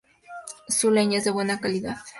[0.67, 1.97] Su leña es de buena calidad.